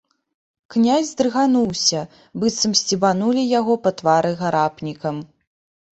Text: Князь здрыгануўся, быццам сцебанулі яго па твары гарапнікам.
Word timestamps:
Князь 0.75 1.09
здрыгануўся, 1.13 2.01
быццам 2.43 2.73
сцебанулі 2.79 3.43
яго 3.59 3.73
па 3.87 3.95
твары 4.01 4.31
гарапнікам. 4.45 5.15